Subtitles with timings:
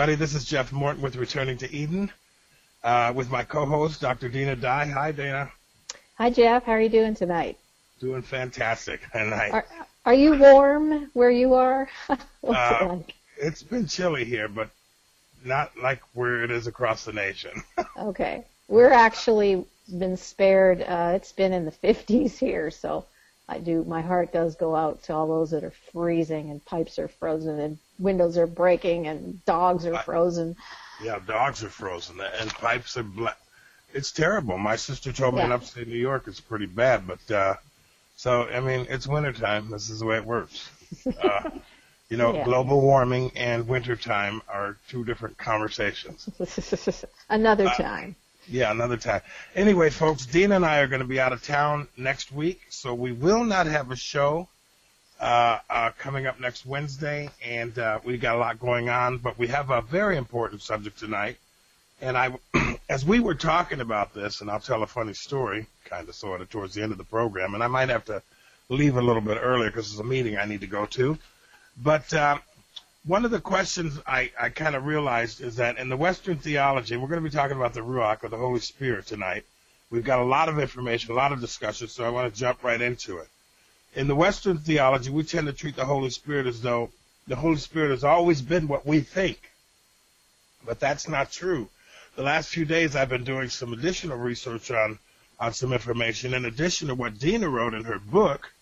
[0.00, 0.16] Everybody.
[0.16, 2.10] This is Jeff Morton with Returning to Eden
[2.82, 4.30] uh, with my co-host, Dr.
[4.30, 4.86] Dina Dye.
[4.86, 5.52] Hi, Dana.
[6.16, 6.64] Hi, Jeff.
[6.64, 7.58] How are you doing tonight?
[8.00, 9.02] Doing fantastic.
[9.12, 9.66] And I, Are,
[10.06, 11.90] are you warm where you are?
[12.06, 13.14] What's it uh, like?
[13.36, 14.70] it's been chilly here, but
[15.44, 17.62] not like where it is across the nation.
[17.98, 18.46] Okay.
[18.68, 19.66] We're actually
[19.98, 20.80] been spared.
[20.80, 23.04] Uh, it's been in the 50s here, so
[23.50, 23.84] I do.
[23.84, 27.58] My heart does go out to all those that are freezing and pipes are frozen
[27.58, 30.54] and windows are breaking and dogs are frozen.
[31.04, 33.36] yeah, dogs are frozen and pipes are black.
[33.92, 34.56] It's terrible.
[34.56, 37.54] My sister told me in upstate New York it's pretty bad, but uh,
[38.16, 39.68] so I mean it's wintertime.
[39.70, 40.70] This is the way it works.
[41.20, 41.42] Uh,
[42.08, 42.44] you know, Yeah.
[42.44, 46.28] global warming and wintertime are two different conversations.
[47.28, 48.14] Another Uh, time.
[48.48, 49.20] Yeah, another time.
[49.54, 52.94] Anyway, folks, Dean and I are going to be out of town next week, so
[52.94, 54.48] we will not have a show
[55.20, 59.38] uh, uh, coming up next Wednesday, and uh, we got a lot going on, but
[59.38, 61.36] we have a very important subject tonight.
[62.00, 62.32] And I,
[62.88, 66.40] as we were talking about this, and I'll tell a funny story, kind of, sort
[66.40, 68.22] of, towards the end of the program, and I might have to
[68.70, 71.18] leave a little bit earlier because there's a meeting I need to go to.
[71.76, 72.38] But uh,
[73.06, 76.96] one of the questions I, I kind of realized is that in the Western theology,
[76.96, 79.44] we're going to be talking about the Ruach or the Holy Spirit tonight.
[79.90, 82.62] We've got a lot of information, a lot of discussion, so I want to jump
[82.62, 83.28] right into it.
[83.94, 86.90] In the Western theology, we tend to treat the Holy Spirit as though
[87.26, 89.50] the Holy Spirit has always been what we think.
[90.64, 91.68] But that's not true.
[92.16, 94.98] The last few days I've been doing some additional research on,
[95.40, 98.52] on some information in addition to what Dina wrote in her book,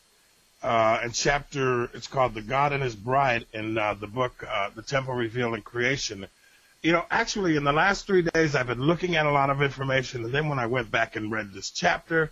[0.62, 4.70] uh, in chapter, it's called The God and His Bride in uh, the book, uh,
[4.74, 6.26] The Temple Revealed in Creation.
[6.82, 9.62] You know, actually, in the last three days, I've been looking at a lot of
[9.62, 12.30] information, and then when I went back and read this chapter,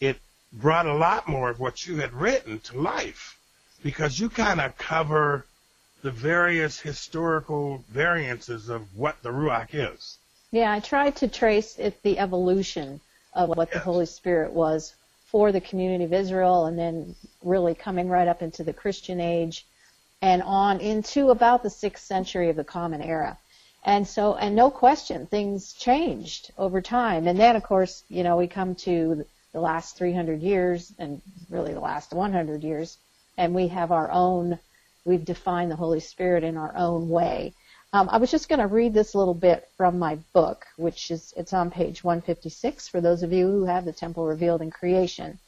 [0.00, 0.18] it
[0.52, 3.38] brought a lot more of what you had written to life
[3.82, 5.46] because you kind of cover
[6.02, 10.18] the various historical variances of what the Ruach is.
[10.50, 13.00] Yeah, I tried to trace it, the evolution
[13.32, 14.94] of what the Holy Spirit was
[15.30, 19.64] for the community of Israel and then really coming right up into the Christian age
[20.22, 23.38] and on into about the sixth century of the Common Era.
[23.84, 27.26] And so, and no question, things changed over time.
[27.26, 31.72] And then, of course, you know, we come to the last 300 years and really
[31.72, 32.98] the last 100 years,
[33.38, 34.58] and we have our own,
[35.04, 37.54] we've defined the Holy Spirit in our own way.
[37.92, 41.34] Um, I was just going to read this little bit from my book, which is
[41.36, 45.40] it's on page 156 for those of you who have the temple revealed in creation.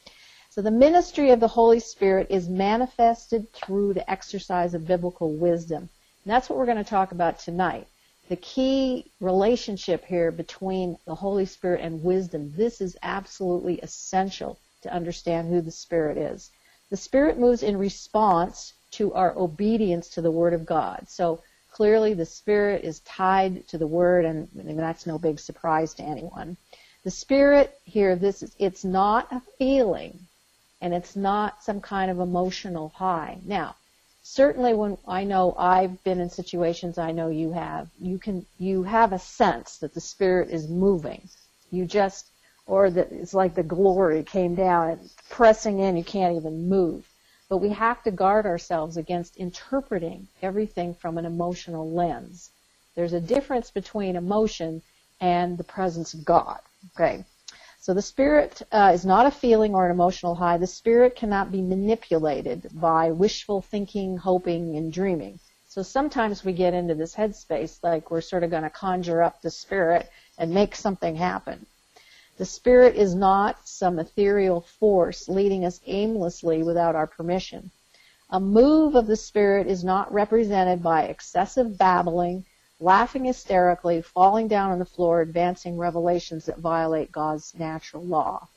[0.49, 5.83] So the ministry of the Holy Spirit is manifested through the exercise of biblical wisdom.
[5.83, 7.87] And that's what we're going to talk about tonight.
[8.27, 12.51] The key relationship here between the Holy Spirit and wisdom.
[12.57, 16.51] This is absolutely essential to understand who the Spirit is.
[16.89, 21.05] The Spirit moves in response to our obedience to the Word of God.
[21.07, 21.41] So
[21.73, 24.47] clearly the Spirit is tied to the Word, and
[24.79, 26.55] that's no big surprise to anyone.
[27.03, 30.19] The Spirit here, this is, it's not a feeling,
[30.81, 33.39] and it's not some kind of emotional high.
[33.43, 33.75] Now,
[34.21, 38.83] certainly when I know I've been in situations I know you have, you can, you
[38.83, 41.27] have a sense that the Spirit is moving.
[41.71, 42.27] You just,
[42.67, 47.09] or that it's like the glory came down and pressing in, you can't even move.
[47.53, 52.49] But we have to guard ourselves against interpreting everything from an emotional lens.
[52.95, 54.81] There's a difference between emotion
[55.21, 56.61] and the presence of God.
[56.95, 57.23] Okay.
[57.79, 60.57] So the spirit uh, is not a feeling or an emotional high.
[60.57, 65.37] The spirit cannot be manipulated by wishful thinking, hoping, and dreaming.
[65.67, 69.43] So sometimes we get into this headspace like we're sort of going to conjure up
[69.43, 71.67] the spirit and make something happen.
[72.37, 77.69] The spirit is not some ethereal force leading us aimlessly without our permission.
[78.31, 82.45] A move of the spirit is not represented by excessive babbling,
[82.79, 88.47] laughing hysterically, falling down on the floor, advancing revelations that violate God's natural law.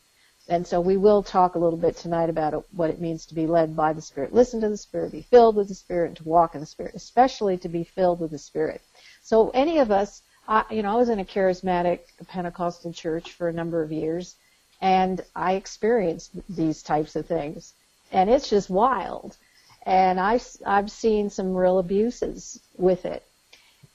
[0.49, 3.47] And so we will talk a little bit tonight about what it means to be
[3.47, 4.33] led by the Spirit.
[4.33, 6.95] Listen to the Spirit, be filled with the Spirit, and to walk in the Spirit,
[6.95, 8.81] especially to be filled with the Spirit.
[9.23, 13.49] So any of us, I, you know, I was in a charismatic Pentecostal church for
[13.49, 14.37] a number of years,
[14.81, 17.73] and I experienced these types of things,
[18.13, 19.37] and it's just wild.
[19.85, 23.23] And I, I've seen some real abuses with it.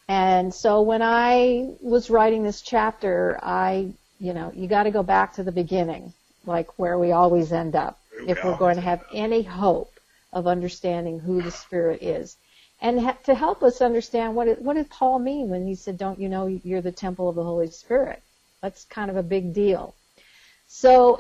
[0.08, 5.04] And so when I was writing this chapter, I, you know, you got to go
[5.04, 6.14] back to the beginning,
[6.46, 9.92] like where we always end up, if we're going to have any hope
[10.34, 12.38] of understanding who the Spirit is.
[12.82, 15.98] And ha- to help us understand what it, what did Paul mean when he said,
[15.98, 18.22] "Don't you know you're the temple of the Holy Spirit?"
[18.62, 19.96] That's kind of a big deal.
[20.68, 21.20] So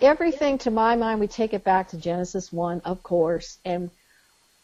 [0.00, 3.90] everything, to my mind, we take it back to Genesis one, of course, and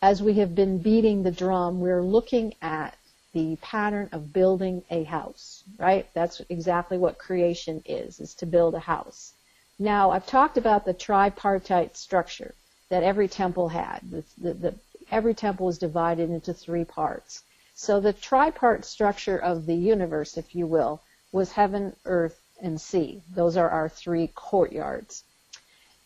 [0.00, 2.96] as we have been beating the drum, we're looking at
[3.32, 6.08] the pattern of building a house, right?
[6.14, 9.32] That's exactly what creation is, is to build a house.
[9.78, 12.54] Now, I've talked about the tripartite structure
[12.88, 14.00] that every temple had.
[14.10, 14.74] The, the, the,
[15.10, 17.42] every temple was divided into three parts.
[17.74, 21.00] So the tripart structure of the universe, if you will,
[21.32, 23.22] was heaven, earth, and sea.
[23.34, 25.24] Those are our three courtyards.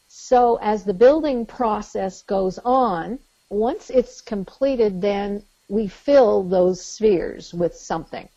[0.08, 3.18] So as the building process goes on,
[3.48, 8.28] once it's completed, then we fill those spheres with something.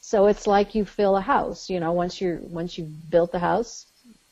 [0.00, 1.68] So it's like you fill a house.
[1.68, 3.86] You know, once you're once you've built the house,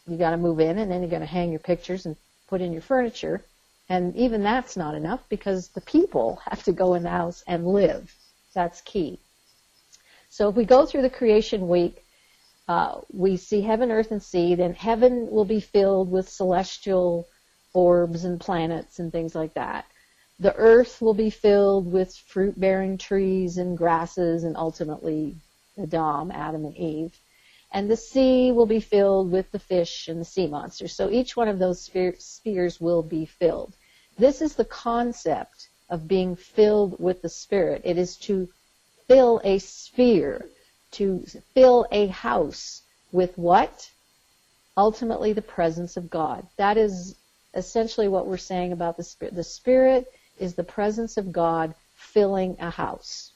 [0.07, 2.17] you got to move in, and then you're going to hang your pictures and
[2.49, 3.43] put in your furniture.
[3.89, 7.67] And even that's not enough because the people have to go in the house and
[7.67, 8.15] live.
[8.55, 9.21] That's key.
[10.29, 12.05] So if we go through the creation week,
[12.69, 14.55] uh, we see heaven, earth, and sea.
[14.55, 17.29] Then heaven will be filled with celestial
[17.75, 19.85] orbs and planets and things like that.
[20.39, 25.37] The earth will be filled with fruit-bearing trees and grasses and ultimately
[25.79, 27.19] Adam, Adam and Eve.
[27.75, 30.95] And the sea will be filled with the fish and the sea monsters.
[30.95, 33.75] So each one of those spheres will be filled.
[34.19, 37.81] This is the concept of being filled with the Spirit.
[37.85, 38.49] It is to
[39.09, 40.47] fill a sphere,
[40.93, 41.25] to
[41.55, 43.91] fill a house with what?
[44.77, 46.47] Ultimately, the presence of God.
[46.59, 47.17] That is
[47.55, 49.35] essentially what we're saying about the Spirit.
[49.35, 53.32] The Spirit is the presence of God filling a house.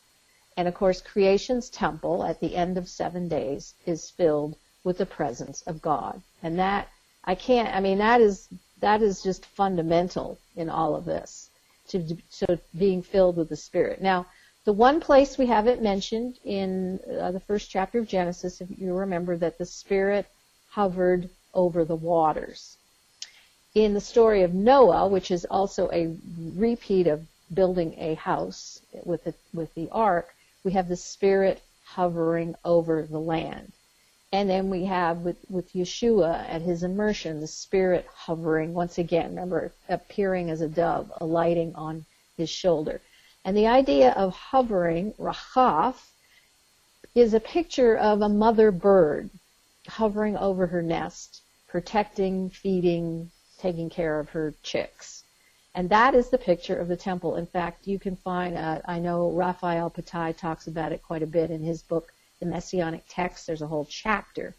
[0.57, 5.07] And of course, creation's temple at the end of seven days is filled with the
[5.07, 6.23] presence of God.
[6.43, 6.89] And that,
[7.25, 8.49] I can't, I mean, that is,
[8.81, 11.51] that is just fundamental in all of this
[11.89, 14.01] to, to being filled with the Spirit.
[14.01, 14.27] Now,
[14.65, 18.69] the one place we have it mentioned in uh, the first chapter of Genesis, if
[18.79, 20.27] you remember that the Spirit
[20.71, 22.77] hovered over the waters.
[23.75, 26.17] In the story of Noah, which is also a
[26.57, 30.35] repeat of building a house with the, with the ark,
[30.67, 33.71] we have the Spirit hovering over the land.
[34.33, 39.29] And then we have with, with Yeshua at his immersion, the Spirit hovering once again,
[39.29, 42.05] remember, appearing as a dove, alighting on
[42.37, 43.01] his shoulder.
[43.45, 46.11] And the idea of hovering, rachaf,
[47.15, 49.31] is a picture of a mother bird
[49.87, 55.16] hovering over her nest, protecting, feeding, taking care of her chicks.
[55.77, 57.37] And that is the picture of the temple.
[57.37, 61.27] In fact, you can find, uh, I know Raphael Patai talks about it quite a
[61.27, 64.55] bit in his book, the Messianic text, there's a whole chapter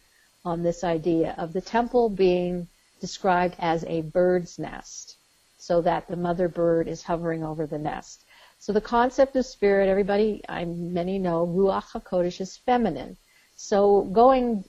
[0.45, 2.67] on this idea of the temple being
[3.01, 5.17] described as a bird's nest,
[5.57, 8.23] so that the mother bird is hovering over the nest.
[8.59, 13.17] So the concept of spirit, everybody, I many know, Ruach HaKodesh is feminine.
[13.55, 14.65] So going,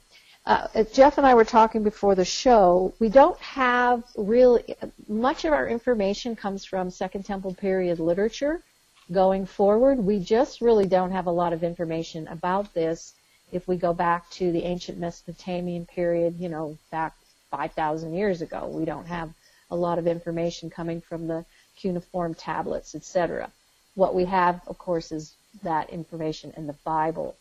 [0.49, 4.65] uh, Jeff and I were talking before the show, we don't have really,
[5.07, 8.63] much of our information comes from Second Temple period literature,
[9.13, 9.99] going forward.
[9.99, 13.13] We just really don't have a lot of information about this
[13.53, 17.15] if we go back to the ancient Mesopotamian period, you know, back
[17.51, 18.69] 5,000 years ago.
[18.69, 19.31] We don't have
[19.71, 21.45] a lot of information coming from the
[21.77, 23.51] cuneiform tablets, etc.
[23.97, 27.37] What we have, of course, is that information in the Bible.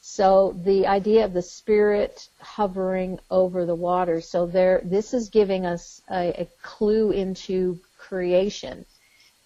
[0.00, 4.20] So the idea of the spirit hovering over the water.
[4.20, 8.84] So there, this is giving us a, a clue into creation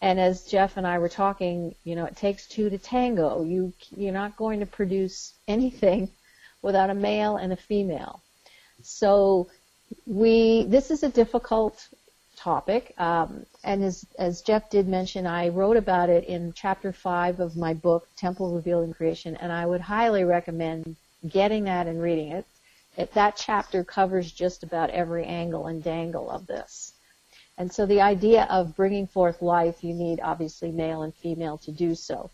[0.03, 3.45] and as Jeff and I were talking, you know, it takes two to tango.
[3.45, 6.11] You you're not going to produce anything
[6.63, 8.21] without a male and a female.
[8.83, 9.49] So
[10.05, 11.89] we this is a difficult
[12.37, 17.41] topic, um, and as as Jeff did mention, I wrote about it in chapter five
[17.41, 20.97] of my book, Temple Revealed in Creation, and I would highly recommend
[21.29, 22.45] getting that and reading it.
[22.97, 26.93] it that chapter covers just about every angle and dangle of this.
[27.59, 31.71] And so the idea of bringing forth life, you need obviously male and female to
[31.71, 32.31] do so.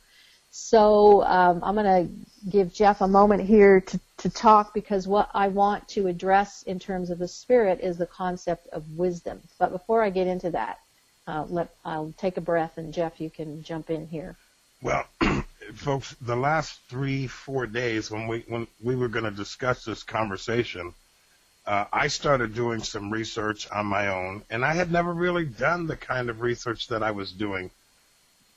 [0.50, 5.30] So um, I'm going to give Jeff a moment here to, to talk because what
[5.34, 9.40] I want to address in terms of the spirit is the concept of wisdom.
[9.58, 10.78] But before I get into that,
[11.26, 14.36] uh, let I'll take a breath and Jeff, you can jump in here.
[14.82, 15.04] Well,
[15.74, 20.02] folks, the last three four days when we when we were going to discuss this
[20.02, 20.94] conversation
[21.68, 25.86] uh, I started doing some research on my own, and I had never really done
[25.86, 27.70] the kind of research that I was doing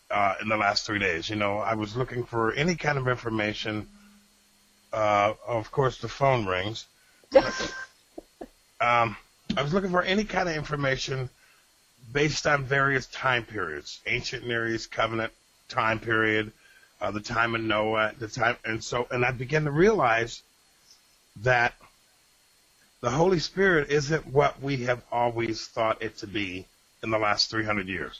[0.09, 1.29] uh, in the last three days.
[1.29, 3.89] You know, I was looking for any kind of information.
[4.91, 6.85] Uh, of course, the phone rings.
[8.81, 9.15] um,
[9.55, 11.29] I was looking for any kind of information
[12.11, 15.31] based on various time periods, ancient Near East covenant
[15.69, 16.51] time period,
[16.99, 20.41] uh, the time of Noah, the time, and so, and I began to realize
[21.43, 21.73] that
[23.01, 26.65] the Holy Spirit isn't what we have always thought it to be
[27.01, 28.19] in the last 300 years.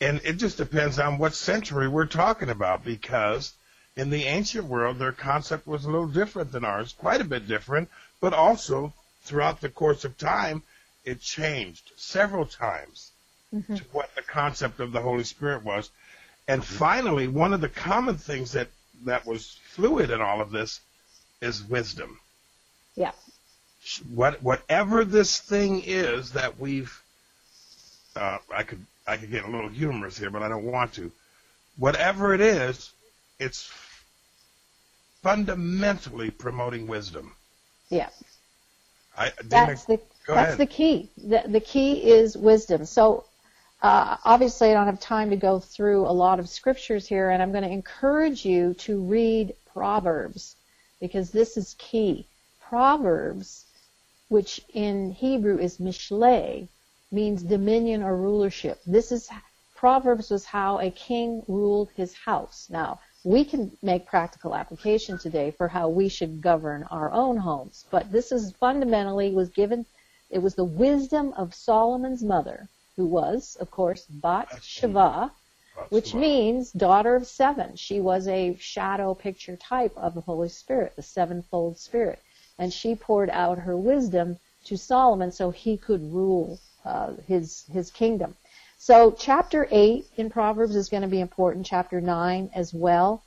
[0.00, 3.52] And it just depends on what century we're talking about because
[3.96, 7.46] in the ancient world, their concept was a little different than ours, quite a bit
[7.46, 10.62] different, but also throughout the course of time,
[11.04, 13.10] it changed several times
[13.54, 13.74] mm-hmm.
[13.74, 15.90] to what the concept of the Holy Spirit was.
[16.48, 18.68] And finally, one of the common things that,
[19.04, 20.80] that was fluid in all of this
[21.40, 22.18] is wisdom.
[22.96, 23.12] Yeah.
[24.14, 27.02] What, whatever this thing is that we've,
[28.16, 31.10] uh, I could, I could get a little humorous here, but I don't want to.
[31.76, 32.92] Whatever it is,
[33.42, 33.70] it's
[35.22, 37.34] fundamentally promoting wisdom.
[37.88, 38.08] Yeah.
[39.16, 40.58] I, that's the that's ahead.
[40.58, 41.10] the key.
[41.16, 42.86] The, the key is wisdom.
[42.86, 43.24] So
[43.82, 47.42] uh, obviously, I don't have time to go through a lot of scriptures here, and
[47.42, 50.56] I'm going to encourage you to read Proverbs
[51.00, 52.26] because this is key.
[52.60, 53.64] Proverbs,
[54.28, 56.68] which in Hebrew is mishle,
[57.10, 58.80] means dominion or rulership.
[58.86, 59.28] This is
[59.74, 62.68] Proverbs was how a king ruled his house.
[62.70, 67.84] Now, we can make practical application today for how we should govern our own homes,
[67.90, 69.86] but this is fundamentally was given
[70.32, 75.30] it was the wisdom of Solomon's mother, who was, of course, Bat Sheva,
[75.90, 77.76] which means daughter of seven.
[77.76, 82.18] She was a shadow picture type of the Holy Spirit, the sevenfold Spirit,
[82.58, 87.90] and she poured out her wisdom to Solomon so he could rule uh, his his
[87.90, 88.36] kingdom.
[88.84, 93.22] So chapter 8 in Proverbs is going to be important, chapter 9 as well.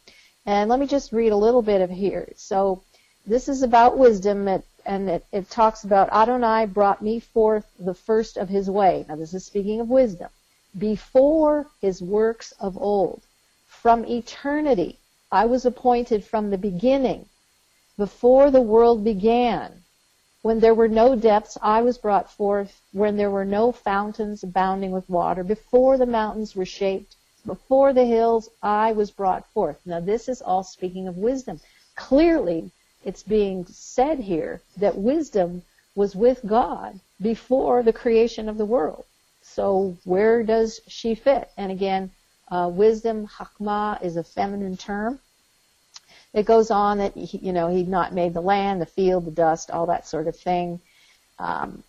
[0.45, 2.27] And let me just read a little bit of here.
[2.35, 2.83] So
[3.25, 4.49] this is about wisdom,
[4.85, 9.05] and it, it talks about Adonai brought me forth the first of his way.
[9.07, 10.29] Now this is speaking of wisdom.
[10.77, 13.21] Before his works of old.
[13.69, 14.99] From eternity.
[15.31, 17.29] I was appointed from the beginning.
[17.95, 19.84] Before the world began.
[20.45, 22.79] When there were no depths, I was brought forth.
[22.91, 27.15] When there were no fountains abounding with water, before the mountains were shaped,
[27.47, 29.79] before the hills, I was brought forth.
[29.87, 31.61] Now, this is all speaking of wisdom.
[31.95, 32.69] Clearly,
[33.03, 35.63] it's being said here that wisdom
[35.95, 39.05] was with God before the creation of the world.
[39.41, 41.49] So, where does she fit?
[41.57, 42.11] And again,
[42.51, 45.19] uh, wisdom, hakma, is a feminine term
[46.35, 49.31] it goes on that he, you know he'd not made the land, the field, the
[49.31, 50.81] dust, all that sort of thing.
[51.39, 51.81] Um,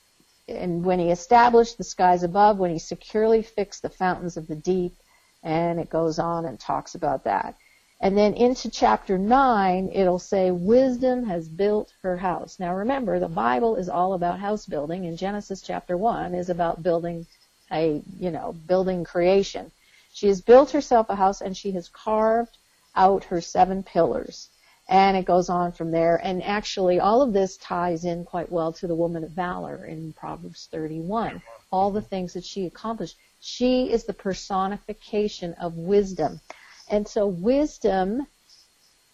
[0.48, 4.54] and when he established the skies above, when he securely fixed the fountains of the
[4.54, 4.94] deep,
[5.42, 7.56] and it goes on and talks about that.
[8.00, 12.60] And then into chapter 9, it'll say, Wisdom has built her house.
[12.60, 16.84] Now remember, the Bible is all about house building, and Genesis chapter 1 is about
[16.84, 17.26] building
[17.72, 19.72] a, you know, building creation.
[20.12, 22.56] She has built herself a house, and she has carved
[22.96, 24.48] out her seven pillars.
[24.88, 26.16] And it goes on from there.
[26.16, 30.12] And actually, all of this ties in quite well to the woman of valor in
[30.12, 31.42] Proverbs 31.
[31.72, 33.16] All the things that she accomplished.
[33.40, 36.40] She is the personification of wisdom.
[36.88, 38.26] And so wisdom,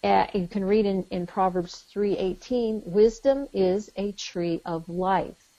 [0.03, 5.49] uh, you can read in, in Proverbs 3:18, wisdom is a tree of life.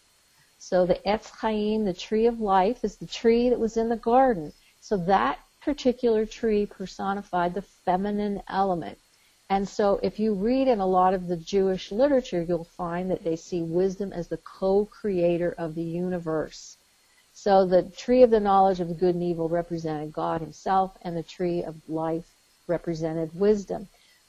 [0.59, 3.97] So the Etz Chaim, the tree of life, is the tree that was in the
[3.97, 4.53] garden.
[4.81, 8.99] So that particular tree personified the feminine element.
[9.51, 13.25] And so if you read in a lot of the Jewish literature, you'll find that
[13.25, 16.77] they see wisdom as the co-creator of the universe.
[17.33, 21.23] So the tree of the knowledge of good and evil represented God himself, and the
[21.23, 22.27] tree of life
[22.67, 23.89] represented wisdom.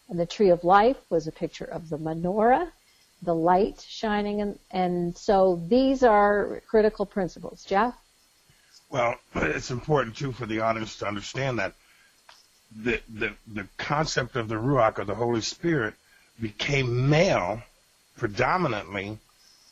[0.09, 2.69] And the tree of life was a picture of the menorah,
[3.21, 7.63] the light shining, and, and so these are critical principles.
[7.63, 7.95] Jeff?
[8.95, 11.73] Well, it's important too for the audience to understand that
[12.73, 15.95] the the the concept of the ruach or the Holy Spirit
[16.39, 17.61] became male
[18.15, 19.17] predominantly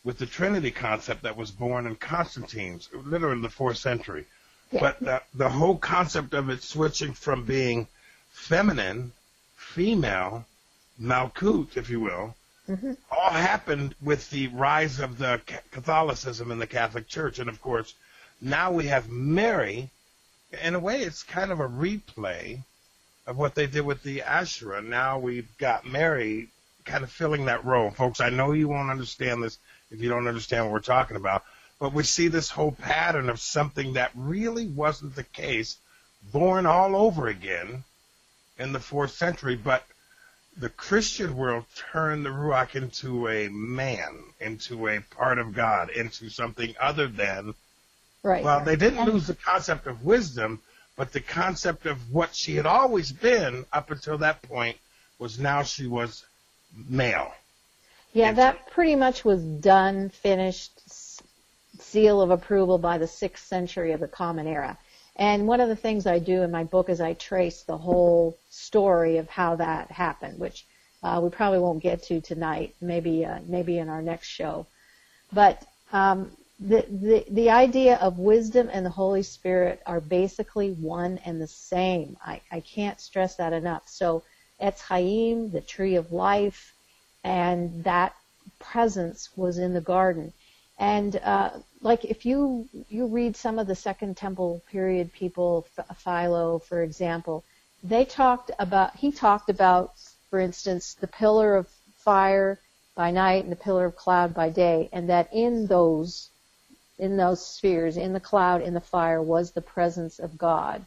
[0.03, 4.25] with the Trinity concept that was born in Constantine's, literally the fourth century.
[4.74, 4.82] Yeah.
[4.82, 7.88] But the, the whole concept of it switching from being
[8.32, 9.13] feminine,
[9.56, 10.46] female,
[11.00, 12.36] Malkut, if you will,
[12.68, 12.94] mm-hmm.
[13.10, 15.39] all happened with the rise of the
[15.72, 17.39] Catholicism in the Catholic Church.
[17.39, 17.94] And of course,
[18.44, 19.90] now we have Mary.
[20.62, 22.60] In a way, it's kind of a replay
[23.26, 24.82] of what they did with the Asherah.
[24.82, 26.50] Now we've got Mary
[26.84, 27.90] kind of filling that role.
[27.92, 29.58] Folks, I know you won't understand this
[29.92, 31.44] if you don't understand what we're talking about,
[31.80, 35.78] but we see this whole pattern of something that really wasn't the case,
[36.32, 37.86] born all over again
[38.60, 39.86] in the fourth century, but
[40.58, 46.30] the Christian world turned the Ruach into a man, into a part of God, into
[46.30, 47.56] something other than
[48.24, 48.44] Right.
[48.44, 50.62] Well, they didn't lose the concept of wisdom,
[50.96, 54.77] but the concept of what she had always been up until that point
[55.20, 56.25] was now she was
[56.88, 57.34] male.
[58.13, 60.72] Yeah, and that pretty much was done, finished,
[61.82, 64.77] seal of approval by the sixth century of the Common Era.
[65.15, 68.38] And one of the things I do in my book is I trace the whole
[68.50, 70.65] story of how that happened, which
[71.03, 74.65] uh, we probably won't get to tonight, maybe uh, maybe in our next show.
[75.32, 81.17] But um, the, the the idea of wisdom and the Holy Spirit are basically one
[81.25, 82.15] and the same.
[82.25, 83.83] I, I can't stress that enough.
[83.88, 84.24] So
[84.62, 86.74] Etz Chaim, the tree of life,
[87.24, 88.15] and that
[88.60, 90.31] presence was in the garden.
[90.77, 95.67] And uh, like if you you read some of the Second Temple period people,
[95.98, 97.43] Philo, for example,
[97.83, 99.93] they talked about he talked about,
[100.29, 101.67] for instance, the pillar of
[101.98, 102.60] fire
[102.95, 106.29] by night and the pillar of cloud by day, and that in those
[107.00, 110.86] in those spheres, in the cloud, in the fire, was the presence of God,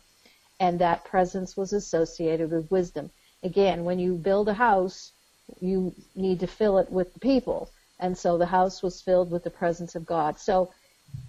[0.61, 3.11] and that presence was associated with wisdom.
[3.43, 5.13] Again, when you build a house,
[5.61, 7.71] you need to fill it with the people.
[7.99, 10.39] And so the house was filled with the presence of God.
[10.39, 10.73] So,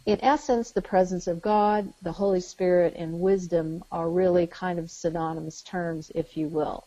[0.05, 4.91] in essence, the presence of God, the Holy Spirit, and wisdom are really kind of
[4.91, 6.85] synonymous terms, if you will.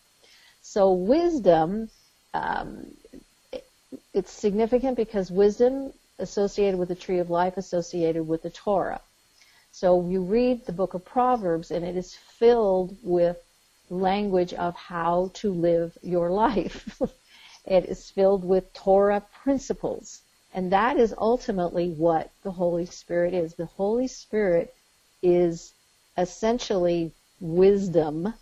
[0.61, 1.89] So, wisdom,
[2.35, 2.95] um,
[4.13, 9.01] it's significant because wisdom associated with the tree of life, associated with the Torah.
[9.73, 13.37] So you read the book of Proverbs, and it is filled with
[13.89, 17.01] language of how to live your life.
[17.67, 20.23] It is filled with Torah principles.
[20.55, 23.55] And that is ultimately what the Holy Spirit is.
[23.55, 24.75] The Holy Spirit
[25.23, 25.73] is
[26.17, 28.35] essentially wisdom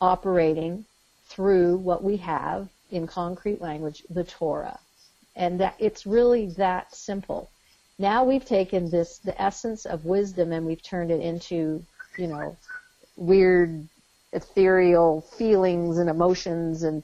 [0.00, 0.84] operating
[1.24, 4.78] through what we have in concrete language, the Torah.
[5.40, 7.50] And that it's really that simple.
[7.98, 11.84] Now we've taken this, the essence of wisdom, and we've turned it into,
[12.16, 12.56] you know,
[13.16, 13.88] weird,
[14.32, 17.02] ethereal feelings and emotions and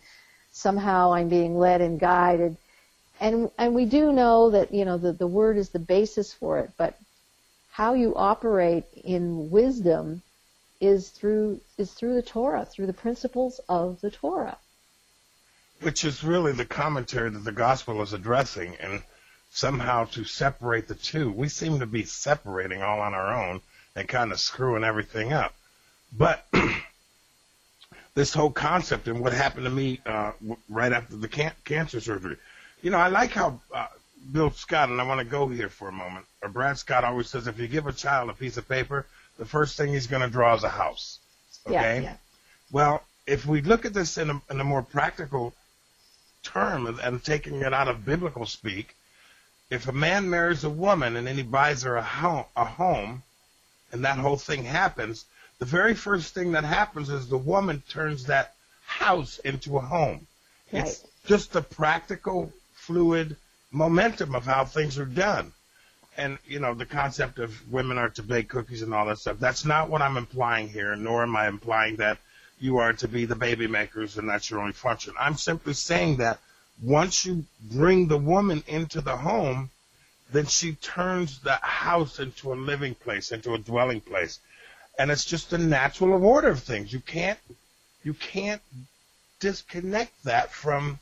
[0.52, 2.56] somehow I'm being led and guided.
[3.20, 6.58] And and we do know that you know the the word is the basis for
[6.58, 6.98] it, but
[7.70, 10.22] how you operate in wisdom
[10.80, 14.58] is through is through the Torah, through the principles of the Torah.
[15.80, 19.02] Which is really the commentary that the gospel is addressing, and
[19.50, 21.30] somehow to separate the two.
[21.30, 23.60] We seem to be separating all on our own
[23.94, 25.54] and kind of screwing everything up.
[26.12, 26.46] But
[28.14, 30.32] this whole concept and what happened to me uh,
[30.68, 32.36] right after the can- cancer surgery.
[32.82, 33.86] You know, I like how uh,
[34.32, 37.28] Bill Scott, and I want to go here for a moment, or Brad Scott always
[37.28, 39.06] says if you give a child a piece of paper,
[39.38, 41.18] the first thing he's going to draw is a house.
[41.66, 41.74] Okay?
[41.74, 42.16] Yeah, yeah.
[42.70, 45.54] Well, if we look at this in a, in a more practical
[46.46, 48.94] term and, taking it out of biblical speak,
[49.70, 53.22] if a man marries a woman and then he buys her a home, a home
[53.92, 55.24] and that whole thing happens,
[55.58, 58.54] the very first thing that happens is the woman turns that
[58.86, 60.26] house into a home.
[60.72, 60.84] Right.
[60.84, 63.36] It's just the practical, fluid
[63.72, 65.52] momentum of how things are done.
[66.16, 69.38] And, you know, the concept of women are to bake cookies and all that stuff,
[69.38, 72.18] that's not what I'm implying here, nor am I implying that
[72.58, 75.14] you are to be the baby makers and that's your only function.
[75.18, 76.40] I'm simply saying that
[76.82, 79.70] once you bring the woman into the home,
[80.32, 84.40] then she turns the house into a living place, into a dwelling place
[84.98, 86.92] and it's just the natural order of things.
[86.92, 87.38] You can't
[88.02, 88.62] you can't
[89.40, 90.98] disconnect that from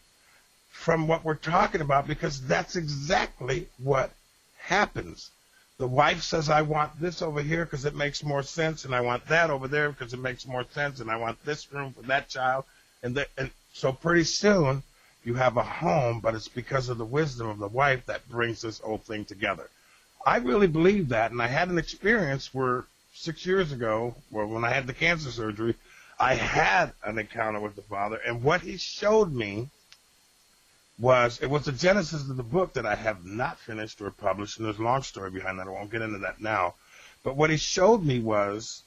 [0.71, 4.11] from what we're talking about because that's exactly what
[4.59, 5.31] happens.
[5.79, 9.01] The wife says, I want this over here because it makes more sense, and I
[9.01, 12.03] want that over there because it makes more sense, and I want this room for
[12.03, 12.65] that child.
[13.03, 14.85] And, the, and so pretty soon
[15.25, 18.63] you have a home, but it's because of the wisdom of the wife that brings
[18.63, 19.69] this whole thing together.
[20.25, 24.65] I really believe that, and I had an experience where six years ago, well, when
[24.65, 25.75] I had the cancer surgery,
[26.21, 29.69] I had an encounter with the Father, and what He showed me
[30.99, 34.59] was it was the genesis of the book that I have not finished or published,
[34.59, 35.67] and there's a long story behind that.
[35.67, 36.75] I won't get into that now.
[37.23, 38.83] But what He showed me was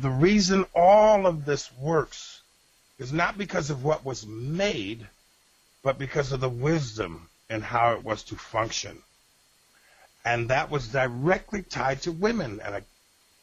[0.00, 2.42] the reason all of this works
[2.98, 5.06] is not because of what was made,
[5.82, 9.02] but because of the wisdom and how it was to function.
[10.24, 12.60] And that was directly tied to women.
[12.64, 12.82] And I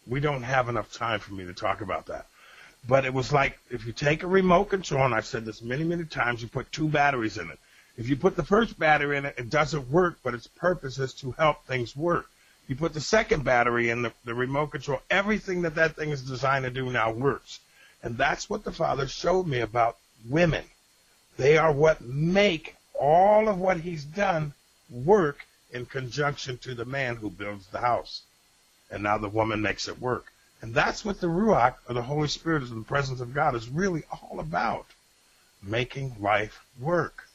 [0.08, 2.28] we don't have enough time for me to talk about that.
[2.88, 5.84] But it was like if you take a remote control, and I've said this many,
[5.84, 7.60] many times, you put two batteries in it.
[7.98, 11.14] If you put the first battery in it, it doesn't work, but its purpose is
[11.16, 12.30] to help things work.
[12.68, 16.22] You put the second battery in the, the remote control, everything that that thing is
[16.22, 17.60] designed to do now works.
[18.04, 20.66] And that's what the Father showed me about women.
[21.38, 24.54] They are what make all of what He's done
[24.90, 28.22] work in conjunction to the man who builds the house
[28.92, 30.32] and now the woman makes it work.
[30.62, 33.70] And that's what the Ruach, or the Holy Spirit, or the presence of God, is
[33.70, 34.86] really all about.
[35.62, 37.28] Making life work.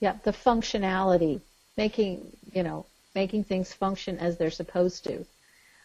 [0.00, 1.40] Yeah, the functionality,
[1.76, 5.24] making, you know, making things function as they're supposed to.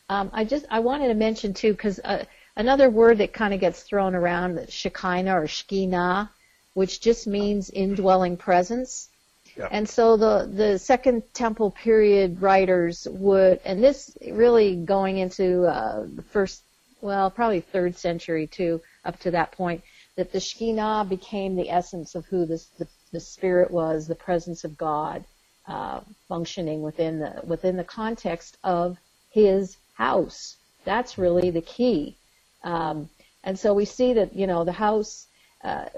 [0.09, 2.25] Um, I just I wanted to mention too because uh,
[2.55, 6.29] another word that kind of gets thrown around, Shekinah or Shekhinah,
[6.73, 9.09] which just means indwelling presence.
[9.59, 9.69] Yep.
[9.71, 16.05] And so the the Second Temple period writers would, and this really going into uh,
[16.15, 16.63] the first,
[17.01, 19.83] well, probably third century too, up to that point,
[20.15, 24.63] that the Shekinah became the essence of who this, the the Spirit was, the presence
[24.63, 25.25] of God,
[25.67, 28.97] uh, functioning within the within the context of
[29.29, 30.55] His house.
[30.85, 32.15] That's really the key.
[32.63, 33.09] Um,
[33.43, 35.27] and so we see that you know the house,
[35.65, 35.89] uh,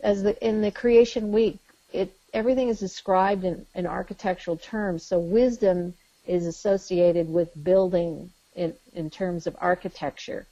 [0.00, 1.58] as the in the creation week,
[1.92, 5.02] it everything is described in, in architectural terms.
[5.02, 5.94] So wisdom
[6.26, 10.46] is associated with building in in terms of architecture.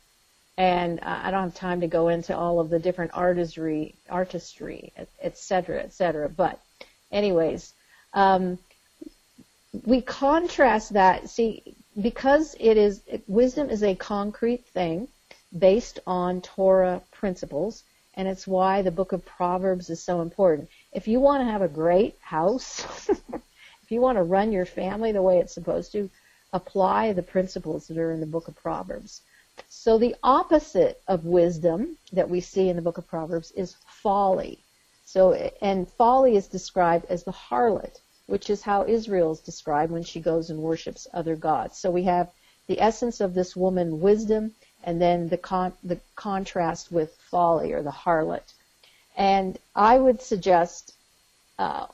[0.58, 4.92] And uh, I don't have time to go into all of the different artistry, artistry,
[4.96, 6.28] et, et cetera, et cetera.
[6.28, 6.60] But,
[7.10, 7.72] anyways,
[8.12, 8.58] um,
[9.86, 11.30] we contrast that.
[11.30, 15.08] See, because it is wisdom is a concrete thing
[15.56, 17.82] based on Torah principles,
[18.20, 20.68] and it's why the book of Proverbs is so important.
[20.92, 25.10] If you want to have a great house, if you want to run your family
[25.10, 26.10] the way it's supposed to,
[26.52, 29.22] apply the principles that are in the book of Proverbs.
[29.70, 34.58] So the opposite of wisdom that we see in the book of Proverbs is folly.
[35.06, 40.04] So, and folly is described as the harlot, which is how Israel is described when
[40.04, 41.78] she goes and worships other gods.
[41.78, 42.30] So we have
[42.66, 47.82] the essence of this woman, wisdom, and then the con- the contrast with folly or
[47.82, 48.52] the harlot.
[49.16, 50.94] And I would suggest
[51.58, 51.86] uh,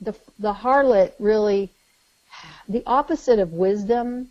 [0.00, 1.70] the the harlot really
[2.68, 4.30] the opposite of wisdom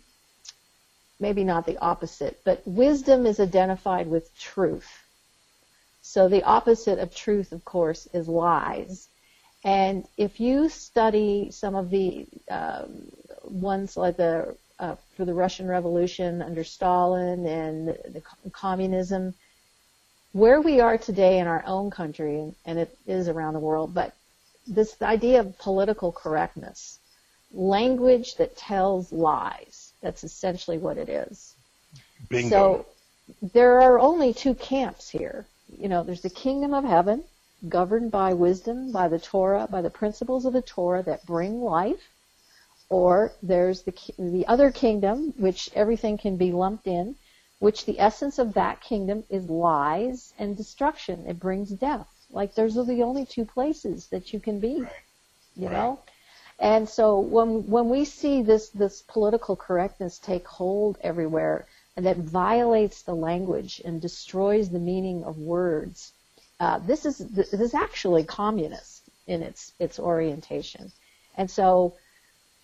[1.18, 5.04] maybe not the opposite, but wisdom is identified with truth.
[6.02, 9.08] So the opposite of truth, of course, is lies.
[9.64, 13.10] And if you study some of the um,
[13.44, 19.34] ones like the uh, for the Russian Revolution under Stalin and the, the communism,
[20.32, 24.14] where we are today in our own country, and, it is around the world, but
[24.66, 26.98] this idea of political correctness,
[27.52, 31.54] language that tells lies that's essentially what it is.
[32.28, 32.50] Bingo.
[32.50, 32.86] So
[33.54, 35.46] there are only two camps here.
[35.78, 37.24] You know, there's the kingdom of heaven,
[37.68, 42.10] governed by wisdom, by the Torah, by the principles of the Torah that bring life,
[42.88, 47.16] or there's the the other kingdom, which everything can be lumped in,
[47.58, 51.26] which the essence of that kingdom is lies and destruction.
[51.26, 52.06] It brings death.
[52.30, 54.84] Like those are the only two places that you can be.
[55.56, 56.00] You know?
[56.58, 62.18] And so when when we see this this political correctness take hold everywhere and that
[62.18, 66.12] violates the language and destroys the meaning of words,
[66.60, 70.92] uh, this is this is actually communist in its its orientation.
[71.36, 71.96] And so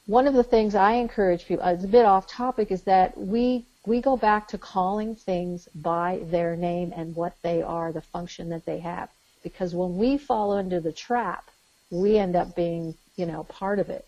[0.07, 3.67] one of the things I encourage people, it's a bit off topic, is that we
[3.85, 8.49] we go back to calling things by their name and what they are, the function
[8.51, 9.11] that they have.
[9.43, 11.51] Because when we fall into the trap,
[11.91, 14.07] we end up being you know, part of it.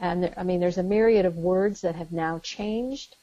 [0.00, 3.16] And there, I mean, there's a myriad of words that have now changed,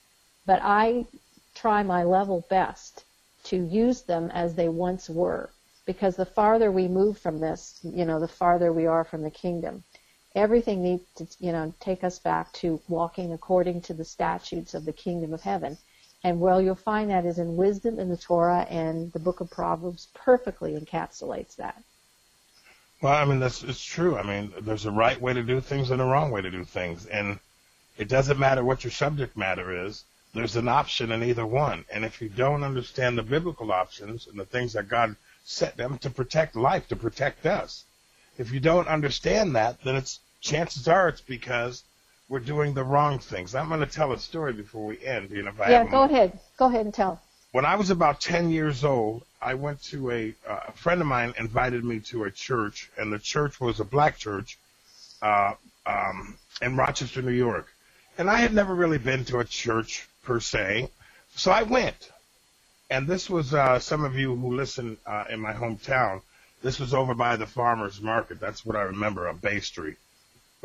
[0.46, 1.06] but I
[1.54, 3.04] try my level best
[3.46, 5.50] to use them as they once were.
[5.86, 9.30] Because the farther we move from this, you know, the farther we are from the
[9.30, 9.84] kingdom.
[10.36, 14.84] Everything needs to, you know, take us back to walking according to the statutes of
[14.86, 15.78] the kingdom of heaven.
[16.26, 19.50] And well, you'll find that is in wisdom in the Torah and the book of
[19.50, 21.82] Proverbs perfectly encapsulates that.
[23.02, 24.18] Well, I mean, that's it's true.
[24.18, 26.64] I mean, there's a right way to do things and a wrong way to do
[26.64, 27.40] things, and
[27.98, 30.04] it doesn't matter what your subject matter is.
[30.34, 34.40] There's an option in either one, and if you don't understand the biblical options and
[34.40, 37.86] the things that God set them to protect life, to protect us,
[38.38, 41.84] if you don't understand that, then it's chances are it's because
[42.30, 43.56] we're doing the wrong things.
[43.56, 45.32] I'm going to tell a story before we end.
[45.32, 46.40] You know, if I Yeah, go ahead.
[46.58, 47.20] Go ahead and tell.
[47.52, 51.08] when I was about 10 years old, I went to a, uh, a friend of
[51.08, 54.58] mine invited me to a church, and the church was a black church
[55.22, 55.54] uh,
[55.86, 57.68] um, in Rochester, New York.
[58.18, 60.90] And I had never really been to a church per se,
[61.36, 62.12] so I went.
[62.90, 66.22] And this was uh, some of you who listen uh, in my hometown.
[66.62, 68.40] This was over by the farmers market.
[68.40, 69.98] That's what I remember on Bay Street.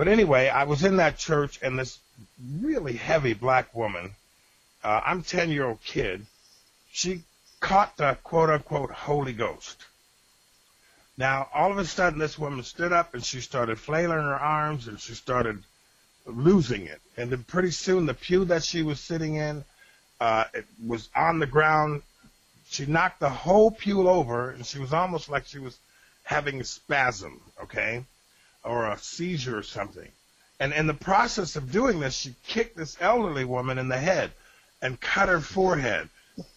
[0.01, 1.99] But anyway, I was in that church, and this
[2.59, 4.13] really heavy black woman.
[4.83, 6.25] Uh, I'm 10 year old kid
[6.91, 7.21] she
[7.61, 9.85] caught the quote unquote Holy Ghost.
[11.19, 14.89] Now, all of a sudden, this woman stood up and she started flailing her arms
[14.89, 15.63] and she started
[16.25, 17.03] losing it.
[17.19, 19.67] And then pretty soon, the pew that she was sitting in,
[20.19, 22.01] uh, it was on the ground.
[22.71, 25.79] She knocked the whole pew over and she was almost like she was
[26.25, 28.07] having a spasm, okay,
[28.65, 30.09] or a seizure or something.
[30.59, 34.31] And in the process of doing this, she kicked this elderly woman in the head
[34.83, 36.09] and cut her forehead.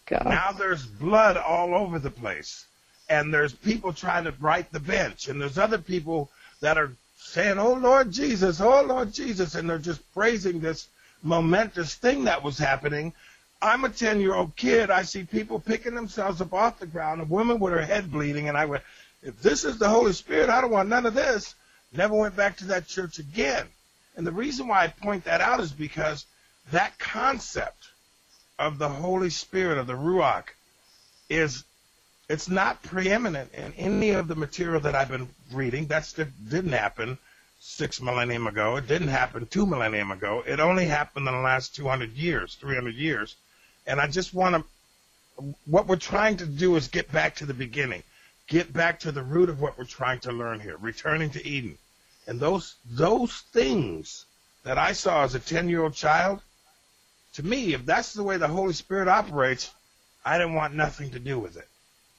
[0.06, 0.26] God.
[0.26, 2.66] Now there's blood all over the place.
[3.08, 5.28] And there's people trying to right the bench.
[5.28, 9.54] And there's other people that are saying, Oh Lord Jesus, oh Lord Jesus.
[9.54, 10.88] And they're just praising this
[11.22, 13.12] momentous thing that was happening.
[13.60, 14.90] I'm a 10 year old kid.
[14.90, 18.48] I see people picking themselves up off the ground, a woman with her head bleeding.
[18.48, 18.82] And I went,
[19.22, 21.54] If this is the Holy Spirit, I don't want none of this.
[21.96, 23.66] Never went back to that church again.
[24.16, 26.26] And the reason why I point that out is because
[26.70, 27.88] that concept
[28.58, 30.44] of the Holy Spirit, of the Ruach,
[31.28, 31.64] is
[32.28, 35.86] it's not preeminent in any of the material that I've been reading.
[35.86, 36.12] That
[36.48, 37.18] didn't happen
[37.60, 38.76] six millennium ago.
[38.76, 40.42] It didn't happen two millennium ago.
[40.46, 43.36] It only happened in the last 200 years, 300 years.
[43.86, 47.54] And I just want to, what we're trying to do is get back to the
[47.54, 48.02] beginning,
[48.46, 51.78] get back to the root of what we're trying to learn here, returning to Eden.
[52.26, 54.24] And those, those things
[54.64, 56.40] that I saw as a 10 year old child,
[57.34, 59.70] to me, if that's the way the Holy Spirit operates,
[60.24, 61.68] I didn't want nothing to do with it.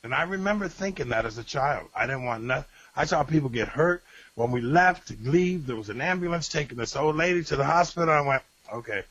[0.04, 1.88] And I remember thinking that as a child.
[1.96, 2.70] I didn't want nothing.
[2.96, 4.04] I saw people get hurt.
[4.36, 7.64] When we left to leave, there was an ambulance taking this old lady to the
[7.64, 8.14] hospital.
[8.14, 9.04] I went, okay,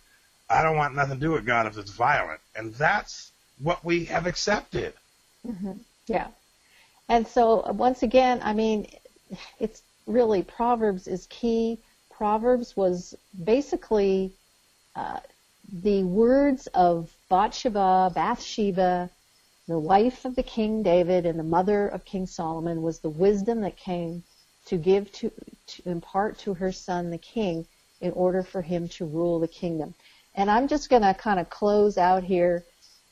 [0.49, 2.41] I don't want nothing to do with God if it's violent.
[2.55, 4.93] And that's what we have accepted.
[5.47, 5.73] Mm-hmm.
[6.07, 6.29] Yeah.
[7.09, 8.87] And so, once again, I mean,
[9.59, 11.81] it's really Proverbs is key.
[12.11, 14.33] Proverbs was basically
[14.95, 15.21] uh,
[15.73, 19.11] the words of Bathsheba, Bathsheba,
[19.67, 23.63] the wife of the King David and the mother of King Solomon, was the wisdom
[23.63, 24.23] that came
[24.67, 25.31] to give to,
[25.67, 27.67] to impart to her son the king
[28.01, 29.95] in order for him to rule the kingdom.
[30.35, 32.65] And I'm just going to kind of close out here.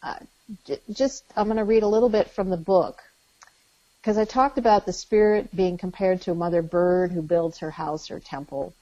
[0.03, 0.19] Uh,
[0.93, 3.03] just I'm going to read a little bit from the book
[4.03, 7.71] because I talked about the spirit being compared to a mother bird who builds her
[7.71, 8.75] house or temple.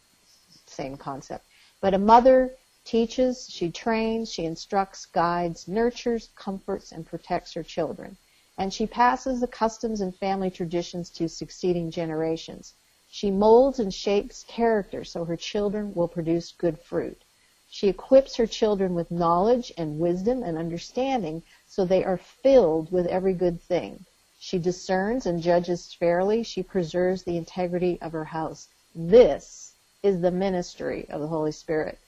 [0.65, 1.45] Same concept.
[1.83, 2.55] But a mother
[2.87, 8.17] teaches, she trains, she instructs, guides, nurtures, comforts, and protects her children.
[8.57, 12.73] And she passes the customs and family traditions to succeeding generations.
[13.11, 17.21] She molds and shapes character so her children will produce good fruit.
[17.69, 23.07] She equips her children with knowledge and wisdom and understanding so they are filled with
[23.07, 24.07] every good thing.
[24.43, 26.43] She discerns and judges fairly.
[26.43, 28.69] She preserves the integrity of her house.
[28.95, 31.99] This is the ministry of the Holy Spirit.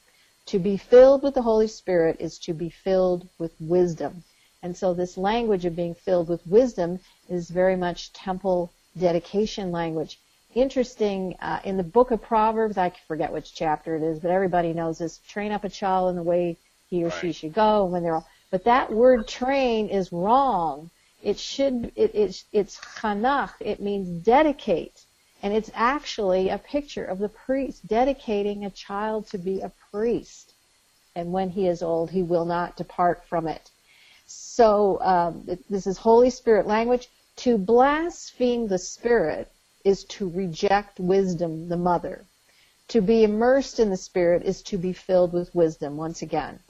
[0.46, 4.24] To be filled with the Holy Spirit is to be filled with wisdom.
[4.62, 10.18] And so this language of being filled with wisdom is very much temple dedication language.
[10.54, 14.72] Interesting, uh, in the book of Proverbs, I forget which chapter it is, but everybody
[14.72, 16.56] knows this, train up a child in the way
[16.88, 20.90] he or she should go when they're all, but that word train is wrong
[21.22, 23.52] it should, it, it, it's chanach.
[23.60, 25.04] It means dedicate.
[25.42, 30.52] And it's actually a picture of the priest dedicating a child to be a priest.
[31.14, 33.70] And when he is old, he will not depart from it.
[34.26, 37.08] So um, this is Holy Spirit language.
[37.36, 39.50] To blaspheme the Spirit
[39.84, 42.24] is to reject wisdom, the mother.
[42.88, 45.96] To be immersed in the Spirit is to be filled with wisdom.
[45.96, 46.60] Once again,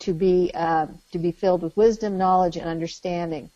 [0.00, 3.50] to be uh, to be filled with wisdom, knowledge, and understanding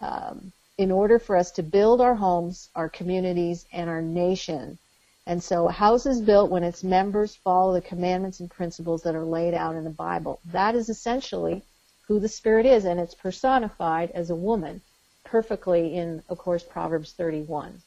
[0.00, 4.78] um, in order for us to build our homes, our communities, and our nation.
[5.26, 9.14] And so a house is built when its members follow the commandments and principles that
[9.14, 10.40] are laid out in the Bible.
[10.46, 11.62] That is essentially
[12.06, 14.80] who the Spirit is, and it's personified as a woman
[15.24, 17.82] perfectly in, of course, Proverbs 31.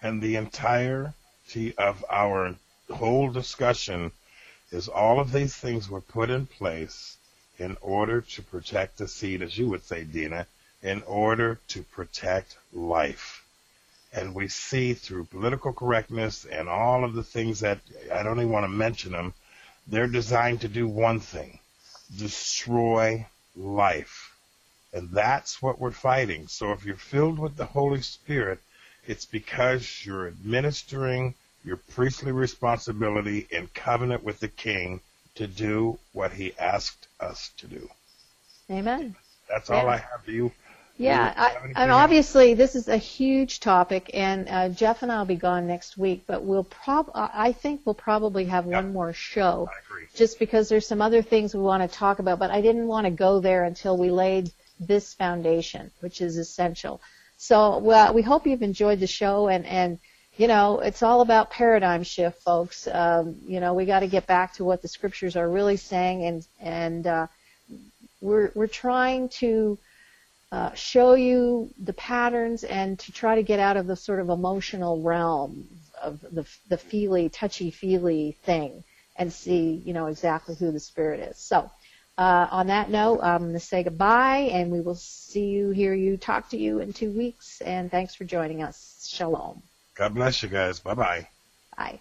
[0.00, 2.54] And the entirety of our
[2.90, 4.12] whole discussion
[4.70, 7.18] is all of these things were put in place
[7.58, 10.46] in order to protect the seed, as you would say, Dina,
[10.82, 13.44] in order to protect life.
[14.12, 17.78] And we see through political correctness and all of the things that
[18.12, 19.32] I don't even want to mention them,
[19.86, 21.58] they're designed to do one thing
[22.16, 24.36] destroy life.
[24.92, 26.48] And that's what we're fighting.
[26.48, 28.58] So if you're filled with the Holy Spirit,
[29.06, 35.00] it's because you're administering your priestly responsibility in covenant with the King
[35.36, 37.88] to do what he asked us to do.
[38.70, 39.16] Amen.
[39.48, 40.52] That's all I have for you.
[40.98, 45.24] Yeah, I, and obviously this is a huge topic, and uh, Jeff and I will
[45.24, 48.84] be gone next week, but we'll prob I think we'll probably have yep.
[48.84, 49.70] one more show,
[50.14, 53.06] just because there's some other things we want to talk about, but I didn't want
[53.06, 57.00] to go there until we laid this foundation, which is essential.
[57.38, 59.98] So well, we hope you've enjoyed the show, and and
[60.36, 62.86] you know it's all about paradigm shift, folks.
[62.86, 66.24] Um, you know we got to get back to what the scriptures are really saying,
[66.24, 67.26] and and uh,
[68.20, 69.78] we're we're trying to
[70.52, 74.28] uh, show you the patterns and to try to get out of the sort of
[74.28, 75.66] emotional realm
[76.00, 78.84] of the, the feely, touchy-feely thing
[79.16, 81.38] and see, you know, exactly who the spirit is.
[81.38, 81.70] So
[82.18, 85.94] uh, on that note, I'm going to say goodbye, and we will see you, hear
[85.94, 87.62] you, talk to you in two weeks.
[87.62, 89.08] And thanks for joining us.
[89.10, 89.62] Shalom.
[89.94, 90.80] God bless you guys.
[90.80, 91.28] Bye-bye.
[91.78, 92.00] Bye.